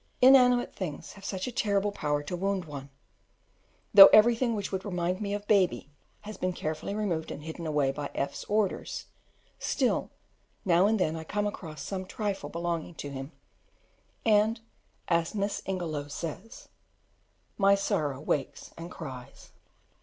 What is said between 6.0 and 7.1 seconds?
has been carefully